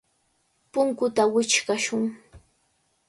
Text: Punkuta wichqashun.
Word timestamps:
Punkuta 0.71 1.23
wichqashun. 1.33 2.03